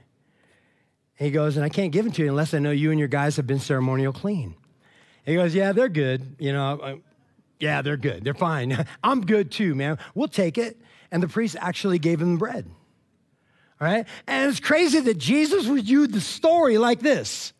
[1.16, 3.08] He goes, and I can't give them to you unless I know you and your
[3.08, 4.54] guys have been ceremonial clean.
[5.24, 6.36] He goes, yeah, they're good.
[6.38, 7.00] You know,
[7.60, 8.24] yeah, they're good.
[8.24, 8.84] They're fine.
[9.04, 9.98] I'm good too, man.
[10.14, 10.80] We'll take it.
[11.10, 12.66] And the priest actually gave him bread.
[13.80, 14.06] All right?
[14.26, 17.52] And it's crazy that Jesus would use the story like this.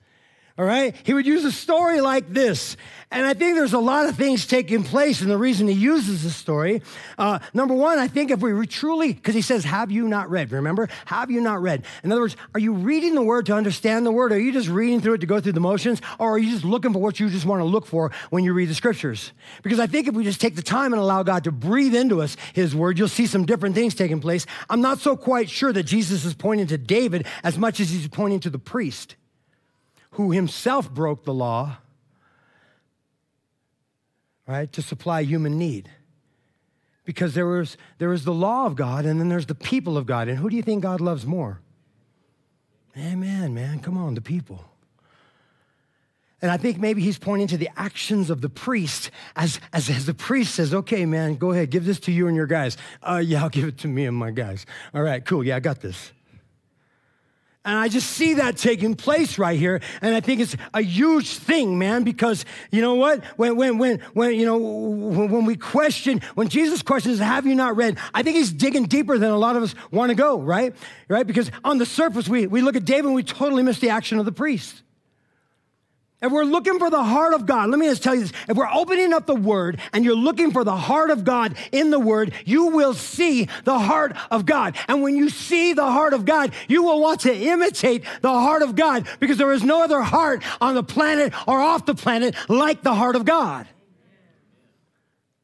[0.56, 0.94] All right?
[1.02, 2.76] He would use a story like this.
[3.10, 6.22] And I think there's a lot of things taking place, and the reason he uses
[6.22, 6.80] the story.
[7.18, 10.52] Uh, number one, I think if we truly, because he says, Have you not read?
[10.52, 10.88] Remember?
[11.06, 11.84] Have you not read?
[12.04, 14.30] In other words, are you reading the word to understand the word?
[14.30, 16.00] Or are you just reading through it to go through the motions?
[16.20, 18.52] Or are you just looking for what you just want to look for when you
[18.52, 19.32] read the scriptures?
[19.62, 22.22] Because I think if we just take the time and allow God to breathe into
[22.22, 24.46] us his word, you'll see some different things taking place.
[24.70, 28.06] I'm not so quite sure that Jesus is pointing to David as much as he's
[28.06, 29.16] pointing to the priest
[30.14, 31.76] who himself broke the law,
[34.46, 35.90] right, to supply human need.
[37.04, 40.06] Because there was, there was the law of God and then there's the people of
[40.06, 40.28] God.
[40.28, 41.60] And who do you think God loves more?
[42.96, 43.80] Amen, man.
[43.80, 44.64] Come on, the people.
[46.40, 50.06] And I think maybe he's pointing to the actions of the priest as, as, as
[50.06, 52.76] the priest says, okay, man, go ahead, give this to you and your guys.
[53.02, 54.64] Uh, yeah, I'll give it to me and my guys.
[54.94, 55.42] All right, cool.
[55.42, 56.12] Yeah, I got this.
[57.66, 59.80] And I just see that taking place right here.
[60.02, 63.24] And I think it's a huge thing, man, because you know what?
[63.36, 67.74] When, when, when, when, you know, when we question, when Jesus questions, have you not
[67.74, 67.96] read?
[68.12, 70.74] I think he's digging deeper than a lot of us want to go, right?
[71.08, 71.26] Right?
[71.26, 74.18] Because on the surface, we, we look at David and we totally miss the action
[74.18, 74.83] of the priest.
[76.24, 78.32] If we're looking for the heart of God, let me just tell you this.
[78.48, 81.90] If we're opening up the Word and you're looking for the heart of God in
[81.90, 84.74] the Word, you will see the heart of God.
[84.88, 88.62] And when you see the heart of God, you will want to imitate the heart
[88.62, 92.34] of God because there is no other heart on the planet or off the planet
[92.48, 93.68] like the heart of God.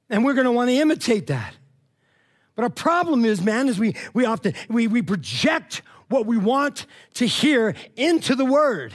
[0.09, 1.55] And we're going to want to imitate that.
[2.55, 6.87] But our problem is, man, is we, we often, we, we project what we want
[7.15, 8.95] to hear into the Word.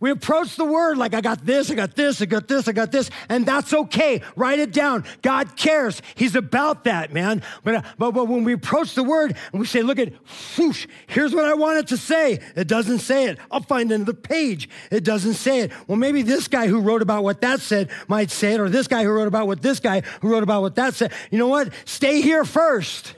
[0.00, 2.72] We approach the word like, I got this, I got this, I got this, I
[2.72, 4.22] got this, and that's okay.
[4.36, 5.04] Write it down.
[5.22, 6.00] God cares.
[6.14, 7.42] He's about that, man.
[7.64, 10.12] But, uh, but, but when we approach the word and we say, look at,
[10.56, 13.38] whoosh, here's what I wanted to say, it doesn't say it.
[13.50, 14.68] I'll find another page.
[14.92, 15.72] It doesn't say it.
[15.88, 18.86] Well, maybe this guy who wrote about what that said might say it, or this
[18.86, 21.12] guy who wrote about what this guy who wrote about what that said.
[21.32, 21.72] You know what?
[21.86, 23.14] Stay here first.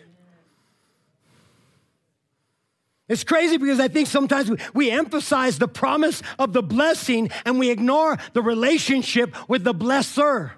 [3.10, 7.70] It's crazy because I think sometimes we, emphasize the promise of the blessing and we
[7.70, 10.52] ignore the relationship with the blesser.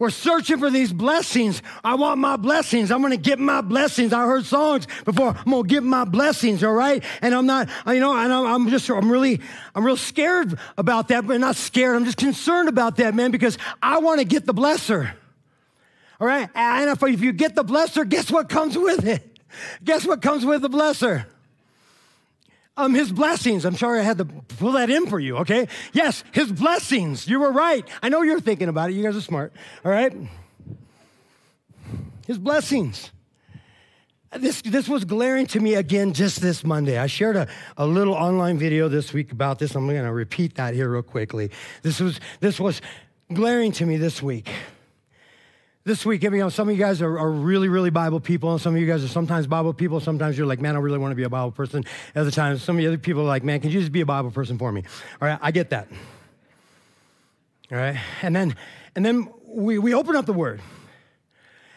[0.00, 1.62] We're searching for these blessings.
[1.84, 2.90] I want my blessings.
[2.90, 4.12] I'm going to get my blessings.
[4.12, 5.36] I heard songs before.
[5.36, 6.64] I'm going to get my blessings.
[6.64, 7.04] All right.
[7.22, 9.40] And I'm not, you know, and I'm just, I'm really,
[9.74, 11.94] I'm real scared about that, but not scared.
[11.94, 15.12] I'm just concerned about that, man, because I want to get the blesser.
[16.18, 16.48] All right.
[16.56, 19.29] And if you get the blesser, guess what comes with it?
[19.84, 21.26] Guess what comes with the blesser?
[22.80, 23.64] um, his blessings.
[23.64, 25.68] I'm sorry I had to pull that in for you, okay?
[25.92, 27.28] Yes, his blessings.
[27.28, 27.86] You were right.
[28.02, 28.94] I know you're thinking about it.
[28.94, 29.52] You guys are smart,
[29.84, 30.14] all right?
[32.26, 33.10] His blessings.
[34.32, 36.98] This, this was glaring to me again just this Monday.
[36.98, 39.74] I shared a, a little online video this week about this.
[39.74, 41.50] I'm going to repeat that here real quickly.
[41.82, 42.80] This was, this was
[43.32, 44.48] glaring to me this week
[45.84, 48.60] this week, you know, some of you guys are, are, really, really Bible people, and
[48.60, 49.98] some of you guys are sometimes Bible people.
[49.98, 51.84] Sometimes you're like, man, I really want to be a Bible person.
[52.14, 54.06] Other times, some of the other people are like, man, can you just be a
[54.06, 54.84] Bible person for me?
[55.22, 55.88] All right, I get that.
[57.72, 58.56] All right, and then,
[58.94, 60.60] and then we, we open up the Word.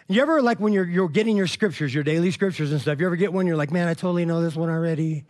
[0.10, 3.06] You ever, like, when you're, you're getting your scriptures, your daily scriptures and stuff, you
[3.06, 5.24] ever get one, you're like, man, I totally know this one already.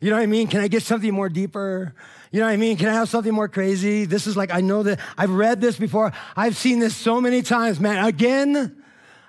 [0.00, 0.48] You know what I mean?
[0.48, 1.94] Can I get something more deeper?
[2.30, 2.76] You know what I mean?
[2.76, 4.04] Can I have something more crazy?
[4.04, 6.12] This is like, I know that I've read this before.
[6.36, 8.04] I've seen this so many times, man.
[8.04, 8.82] Again,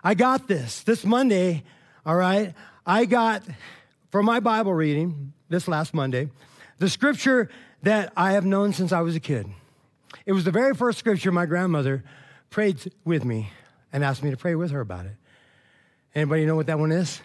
[0.04, 0.82] I got this.
[0.82, 1.64] This Monday,
[2.06, 2.54] all right,
[2.86, 3.44] I got
[4.12, 6.30] for my Bible reading this last Monday,
[6.80, 7.50] the scripture
[7.84, 9.48] that I have known since I was a kid.
[10.26, 12.04] It was the very first scripture my grandmother
[12.50, 13.52] prayed with me
[13.94, 15.16] and asked me to pray with her about it.
[16.16, 17.22] Anybody know what that one is?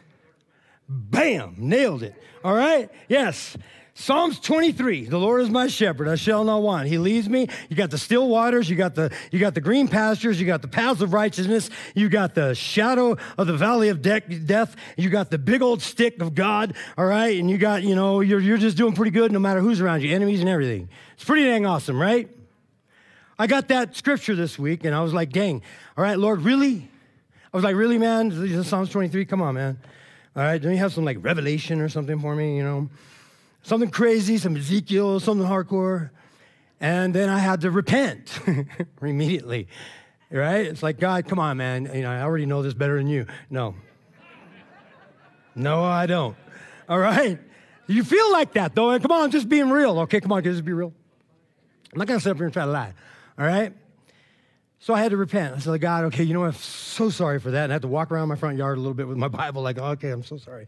[0.89, 2.15] Bam, nailed it.
[2.45, 2.91] All right?
[3.09, 3.57] Yes.
[3.95, 6.89] Psalms 23, the Lord is my shepherd, I shall not want.
[6.89, 7.49] He leads me.
[7.69, 10.63] You got the still waters, you got the you got the green pastures, you got
[10.63, 15.11] the paths of righteousness, you got the shadow of the valley of de- death, you
[15.11, 17.39] got the big old stick of God, all right?
[17.39, 20.01] And you got, you know, you're you're just doing pretty good no matter who's around
[20.01, 20.89] you, enemies and everything.
[21.15, 22.31] It's pretty dang awesome, right?
[23.39, 25.61] I got that scripture this week and I was like, dang,
[25.99, 26.89] all right, Lord, really?
[27.53, 28.65] I was like, really, man?
[28.65, 29.79] Psalms 23, come on, man.
[30.35, 32.89] All right, don't you have some like revelation or something for me, you know?
[33.63, 36.11] Something crazy, some Ezekiel, something hardcore.
[36.81, 38.41] And then I had to repent
[39.03, 39.69] immediately,
[40.31, 40.67] right?
[40.67, 41.89] It's like, God, come on, man.
[41.95, 43.27] You know, I already know this better than you.
[43.51, 43.77] No.
[45.55, 46.37] No, I don't.
[46.89, 47.39] All right?
[47.87, 48.91] You feel like that, though.
[48.91, 50.01] And come on, just being real.
[50.01, 50.93] Okay, come on, just be real.
[51.93, 52.95] I'm not going to sit up here and try to lie.
[53.39, 53.73] All right?
[54.81, 55.55] So I had to repent.
[55.55, 56.47] I said, God, okay, you know what?
[56.47, 57.65] I'm so sorry for that.
[57.65, 59.63] And I had to walk around my front yard a little bit with my Bible,
[59.63, 60.67] like, okay, I'm so sorry.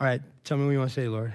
[0.00, 1.32] All right, tell me what you want to say, Lord.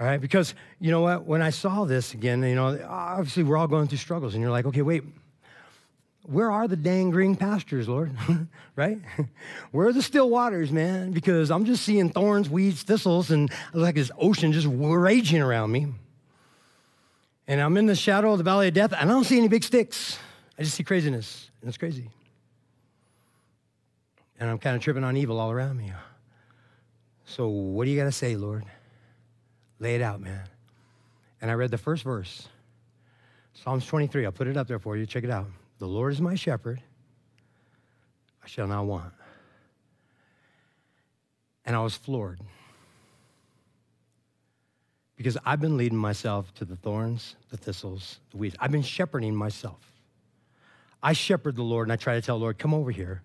[0.00, 1.24] All right, because you know what?
[1.24, 4.52] When I saw this again, you know, obviously we're all going through struggles, and you're
[4.52, 5.02] like, okay, wait,
[6.22, 8.12] where are the dang green pastures, Lord?
[8.76, 8.98] right?
[9.70, 11.12] Where are the still waters, man?
[11.12, 15.86] Because I'm just seeing thorns, weeds, thistles, and like this ocean just raging around me.
[17.46, 19.48] And I'm in the shadow of the valley of death, and I don't see any
[19.48, 20.18] big sticks.
[20.58, 22.10] I just see craziness, and it's crazy.
[24.38, 25.92] And I'm kind of tripping on evil all around me.
[27.24, 28.64] So, what do you got to say, Lord?
[29.78, 30.44] Lay it out, man.
[31.40, 32.48] And I read the first verse
[33.54, 34.24] Psalms 23.
[34.24, 35.06] I'll put it up there for you.
[35.06, 35.46] Check it out.
[35.78, 36.80] The Lord is my shepherd,
[38.42, 39.12] I shall not want.
[41.64, 42.40] And I was floored
[45.16, 48.56] because I've been leading myself to the thorns, the thistles, the weeds.
[48.58, 49.92] I've been shepherding myself.
[51.02, 53.22] I shepherd the Lord and I try to tell the Lord, come over here.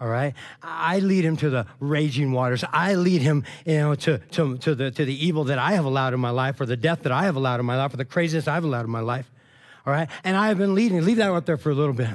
[0.00, 0.32] All right.
[0.62, 2.64] I lead him to the raging waters.
[2.72, 5.84] I lead him, you know, to, to, to, the, to the evil that I have
[5.84, 7.98] allowed in my life, or the death that I have allowed in my life, or
[7.98, 9.30] the craziness I've allowed in my life.
[9.86, 10.08] All right.
[10.24, 11.04] And I have been leading.
[11.04, 12.08] Leave that out there for a little bit.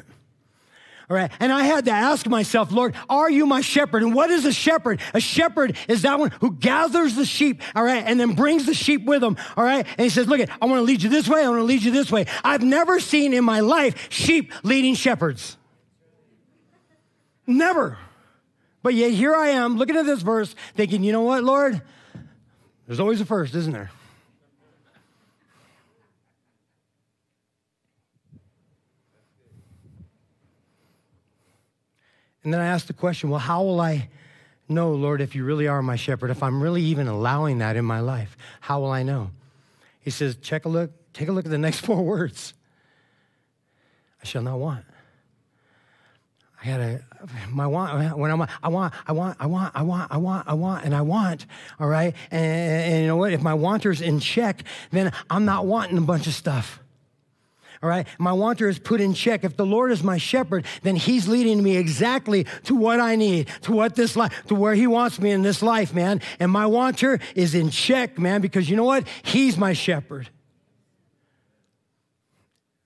[1.07, 1.31] All right.
[1.39, 4.01] And I had to ask myself, Lord, are you my shepherd?
[4.01, 4.99] And what is a shepherd?
[5.13, 8.73] A shepherd is that one who gathers the sheep, all right, and then brings the
[8.73, 9.85] sheep with him, all right?
[9.85, 11.43] And he says, Look, I want to lead you this way.
[11.43, 12.25] I want to lead you this way.
[12.43, 15.57] I've never seen in my life sheep leading shepherds.
[17.47, 17.97] Never.
[18.81, 21.81] But yet here I am looking at this verse thinking, you know what, Lord?
[22.85, 23.91] There's always a first, isn't there?
[32.43, 34.07] And then I asked the question, well, how will I
[34.69, 36.29] know, Lord, if you really are my shepherd?
[36.29, 39.31] If I'm really even allowing that in my life, how will I know?
[39.99, 42.53] He says, check a look, take a look at the next four words.
[44.21, 44.85] I shall not want.
[46.65, 47.01] I gotta,
[47.49, 50.53] my want, when I'm, I want, I want, I want, I want, I want, I
[50.53, 51.45] want, and I want,
[51.79, 52.15] all right?
[52.31, 53.33] And, and you know what?
[53.33, 56.79] If my wanter's in check, then I'm not wanting a bunch of stuff.
[57.83, 58.07] All right.
[58.17, 59.43] My wanter is put in check.
[59.43, 63.47] If the Lord is my shepherd, then he's leading me exactly to what I need,
[63.63, 66.19] to what this life, to where he wants me in this life, man.
[66.39, 69.07] And my wanter is in check, man, because you know what?
[69.21, 70.29] He's my shepherd.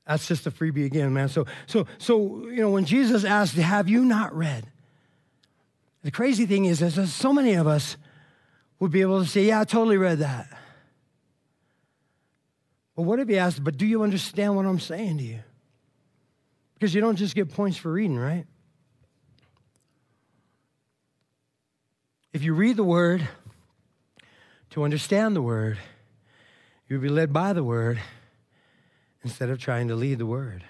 [0.09, 1.29] That's just a freebie again, man.
[1.29, 4.65] So, so, so, you know, when Jesus asked, Have you not read?
[6.01, 7.95] The crazy thing is, is so many of us
[8.79, 10.47] would be able to say, Yeah, I totally read that.
[12.95, 15.41] But what if he asked, But do you understand what I'm saying to you?
[16.73, 18.47] Because you don't just get points for reading, right?
[22.33, 23.27] If you read the word
[24.71, 25.77] to understand the word,
[26.87, 27.99] you'll be led by the word
[29.23, 30.63] instead of trying to lead the word.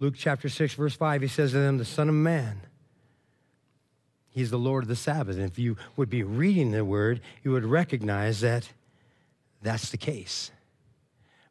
[0.00, 2.60] Luke chapter 6, verse 5, he says to them, The Son of Man,
[4.30, 5.36] he's the Lord of the Sabbath.
[5.36, 8.68] And if you would be reading the word, you would recognize that
[9.62, 10.50] that's the case.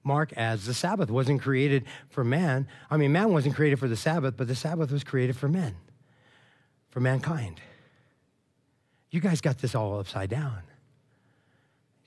[0.04, 2.68] Mark adds, the Sabbath wasn't created for man.
[2.90, 5.76] I mean, man wasn't created for the Sabbath, but the Sabbath was created for men,
[6.90, 7.62] for mankind.
[9.12, 10.64] You guys got this all upside down.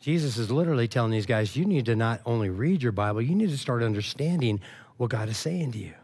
[0.04, 3.34] Jesus is literally telling these guys, you need to not only read your Bible, you
[3.34, 4.60] need to start understanding
[4.98, 5.94] what God is saying to you.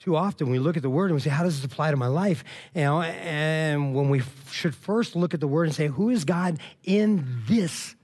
[0.00, 1.96] Too often we look at the word and we say, How does this apply to
[1.96, 2.44] my life?
[2.74, 4.20] You know, and when we
[4.50, 7.94] should first look at the word and say, Who is God in this?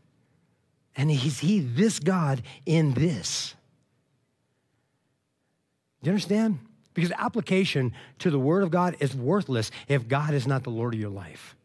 [0.97, 3.55] And is he this God in this?
[6.03, 6.59] Do you understand?
[6.95, 10.95] Because application to the word of God is worthless if God is not the Lord
[10.95, 11.56] of your life.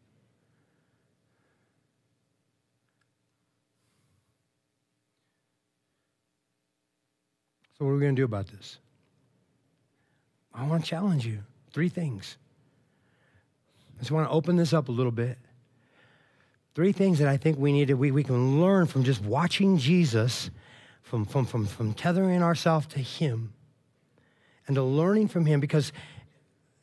[7.82, 8.78] So, what are we going to do about this?
[10.54, 11.40] I want to challenge you.
[11.72, 12.36] Three things.
[13.96, 15.36] I just want to open this up a little bit.
[16.76, 19.78] Three things that I think we need to, we, we can learn from just watching
[19.78, 20.48] Jesus,
[21.02, 23.52] from, from, from, from tethering ourselves to Him,
[24.68, 25.92] and to learning from Him because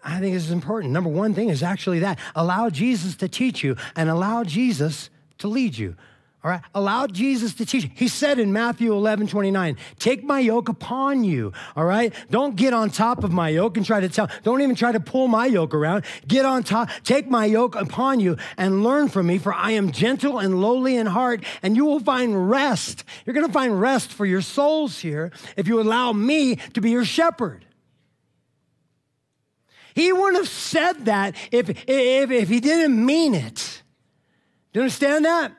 [0.04, 0.92] I think this is important.
[0.92, 5.48] Number one thing is actually that allow Jesus to teach you and allow Jesus to
[5.48, 5.96] lead you.
[6.42, 7.90] All right, allow Jesus to teach.
[7.96, 11.52] He said in Matthew 11, 29, take my yoke upon you.
[11.76, 14.76] All right, don't get on top of my yoke and try to tell, don't even
[14.76, 16.06] try to pull my yoke around.
[16.30, 19.92] Get on top, take my yoke upon you and learn from me, for I am
[19.92, 23.04] gentle and lowly in heart, and you will find rest.
[23.26, 26.92] You're going to find rest for your souls here if you allow me to be
[26.92, 27.66] your shepherd.
[29.94, 33.84] He wouldn't have said that if, if, if he didn't mean it.
[34.72, 35.52] Do you understand that?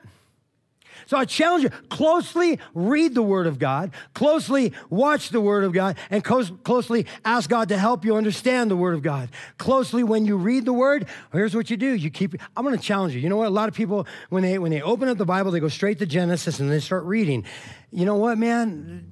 [1.05, 5.73] So I challenge you closely read the Word of God, closely watch the Word of
[5.73, 9.29] God, and closely ask God to help you understand the Word of God.
[9.57, 12.35] Closely, when you read the Word, here's what you do: you keep.
[12.55, 13.21] I'm going to challenge you.
[13.21, 13.47] You know what?
[13.47, 15.99] A lot of people, when they when they open up the Bible, they go straight
[15.99, 17.45] to Genesis and they start reading.
[17.91, 19.11] You know what, man?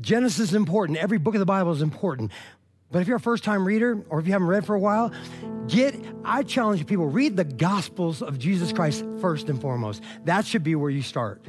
[0.00, 0.98] Genesis is important.
[0.98, 2.32] Every book of the Bible is important.
[2.96, 5.12] But if you're a first time reader or if you haven't read for a while,
[5.68, 5.94] get,
[6.24, 10.02] I challenge people, read the Gospels of Jesus Christ first and foremost.
[10.24, 11.44] That should be where you start.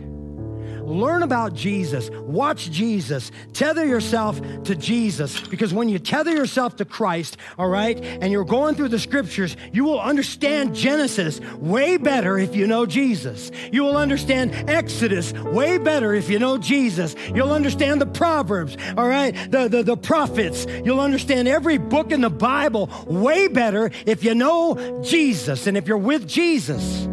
[0.88, 2.10] Learn about Jesus.
[2.10, 3.32] Watch Jesus.
[3.52, 8.46] Tether yourself to Jesus because when you tether yourself to Christ, all right, and you're
[8.46, 13.52] going through the scriptures, you will understand Genesis way better if you know Jesus.
[13.72, 17.16] You will understand Exodus way better if you know Jesus.
[17.36, 20.66] You'll understand the Proverbs, all right, the, the, the prophets.
[20.86, 25.88] You'll understand every book in the Bible way better if you know Jesus and if
[25.88, 27.08] you're with Jesus.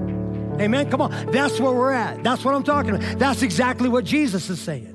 [0.60, 0.90] Amen.
[0.90, 1.26] Come on.
[1.32, 2.22] That's where we're at.
[2.22, 3.18] That's what I'm talking about.
[3.18, 4.90] That's exactly what Jesus is saying.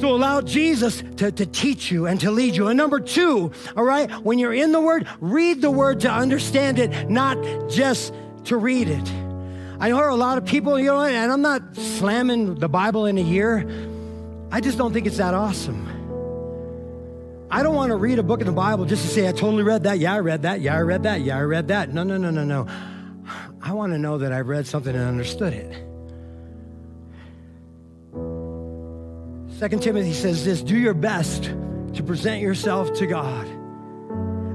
[0.00, 2.68] So allow Jesus to, to teach you and to lead you.
[2.68, 6.78] And number two, all right, when you're in the Word, read the Word to understand
[6.78, 7.36] it, not
[7.68, 8.14] just
[8.44, 9.12] to read it.
[9.78, 13.18] I know a lot of people, you know, and I'm not slamming the Bible in
[13.18, 13.66] a year.
[14.50, 15.86] I just don't think it's that awesome.
[17.50, 19.64] I don't want to read a book in the Bible just to say, I totally
[19.64, 19.98] read that.
[19.98, 20.60] Yeah, I read that.
[20.60, 21.20] Yeah, I read that.
[21.20, 21.92] Yeah, I read that.
[21.92, 22.66] No, no, no, no, no.
[23.62, 25.90] I want to know that I've read something and understood it.
[29.58, 31.44] Second Timothy says this do your best
[31.94, 33.46] to present yourself to God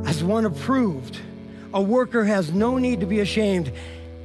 [0.07, 1.19] as one approved.
[1.73, 3.71] A worker has no need to be ashamed,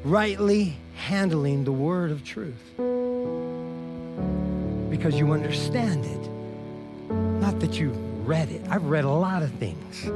[0.04, 2.54] rightly handling the word of truth.
[4.88, 7.10] Because you understand it,
[7.40, 7.90] not that you
[8.24, 8.62] read it.
[8.70, 10.10] I've read a lot of things.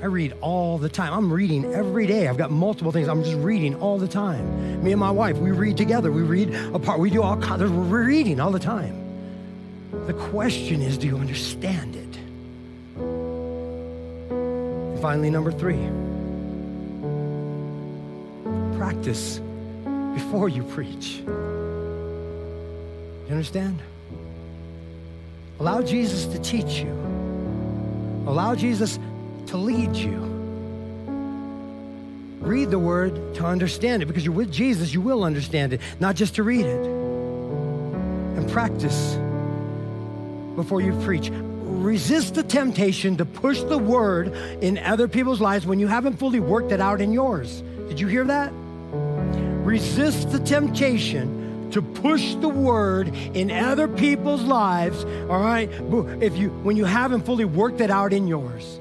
[0.00, 1.12] I read all the time.
[1.12, 2.28] I'm reading every day.
[2.28, 3.08] I've got multiple things.
[3.08, 4.82] I'm just reading all the time.
[4.84, 6.12] Me and my wife, we read together.
[6.12, 7.00] We read apart.
[7.00, 7.62] We do all kinds.
[7.62, 8.94] of, We're reading all the time.
[10.06, 12.18] The question is, do you understand it?
[14.30, 15.88] And finally, number three,
[18.78, 19.40] practice
[20.14, 21.22] before you preach.
[23.26, 23.82] You understand?
[25.58, 26.92] Allow Jesus to teach you.
[28.26, 29.00] Allow Jesus
[29.48, 30.18] to lead you.
[32.40, 36.16] Read the word to understand it because you're with Jesus, you will understand it, not
[36.16, 36.86] just to read it.
[36.86, 39.16] And practice
[40.54, 41.30] before you preach.
[41.30, 46.40] Resist the temptation to push the word in other people's lives when you haven't fully
[46.40, 47.62] worked it out in yours.
[47.88, 48.52] Did you hear that?
[49.64, 55.70] Resist the temptation to push the word in other people's lives, all right?
[56.22, 58.80] If you when you haven't fully worked it out in yours.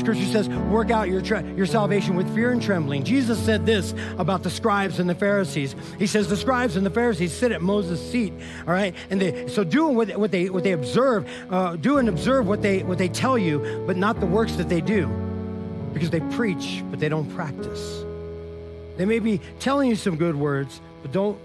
[0.00, 1.20] Scripture says, work out your,
[1.54, 3.04] your salvation with fear and trembling.
[3.04, 5.76] Jesus said this about the scribes and the Pharisees.
[5.98, 8.32] He says, the scribes and the Pharisees sit at Moses' seat,
[8.66, 8.94] all right?
[9.10, 12.62] And they, so doing what, what, they, what they observe, uh, do and observe what
[12.62, 15.06] they, what they tell you, but not the works that they do.
[15.92, 18.02] Because they preach, but they don't practice.
[18.96, 21.38] They may be telling you some good words, but don't,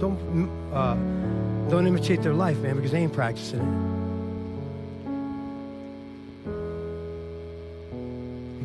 [0.00, 0.94] don't, uh,
[1.70, 3.93] don't imitate their life, man, because they ain't practicing it.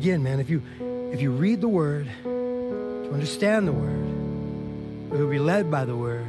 [0.00, 0.62] Again, man, if you
[1.12, 6.26] if you read the word, to understand the word, will be led by the word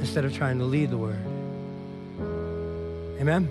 [0.00, 1.24] instead of trying to lead the word.
[3.18, 3.48] Amen.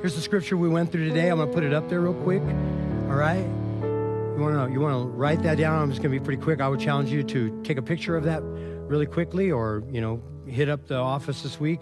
[0.00, 1.28] Here's the scripture we went through today.
[1.28, 2.40] I'm gonna put it up there real quick.
[2.40, 3.44] All right.
[3.44, 5.82] You wanna you wanna write that down?
[5.82, 6.62] I'm just gonna be pretty quick.
[6.62, 10.22] I would challenge you to take a picture of that really quickly, or you know,
[10.46, 11.80] hit up the office this week.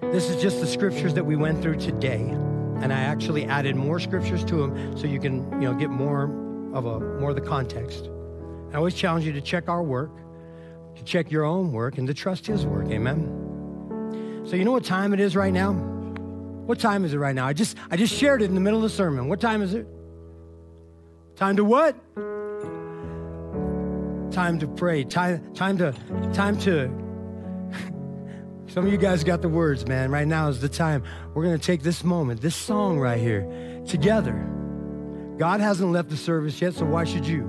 [0.00, 2.36] This is just the scriptures that we went through today
[2.80, 6.24] and I actually added more scriptures to them so you can, you know, get more
[6.74, 8.08] of a more of the context.
[8.72, 10.10] I always challenge you to check our work,
[10.96, 12.88] to check your own work, and to trust His work.
[12.90, 14.44] Amen.
[14.46, 15.72] So you know what time it is right now?
[15.72, 17.46] What time is it right now?
[17.46, 19.28] I just I just shared it in the middle of the sermon.
[19.28, 19.86] What time is it?
[21.36, 21.96] Time to what?
[24.30, 25.04] Time to pray.
[25.04, 25.92] Time time to
[26.32, 26.88] time to
[28.70, 30.10] some of you guys got the words, man.
[30.10, 31.02] Right now is the time.
[31.34, 34.34] We're going to take this moment, this song right here, together.
[35.38, 37.42] God hasn't left the service yet, so why should you?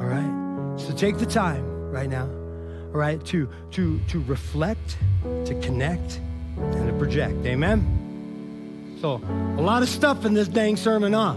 [0.00, 0.78] All right?
[0.78, 6.20] So take the time right now, all right, to, to, to reflect, to connect,
[6.56, 7.44] and to project.
[7.44, 8.98] Amen?
[9.00, 9.14] So,
[9.58, 11.34] a lot of stuff in this dang sermon, huh?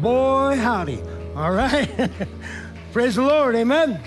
[0.00, 1.02] Boy, howdy.
[1.36, 2.10] All right?
[2.92, 3.54] Praise the Lord.
[3.54, 4.00] Amen.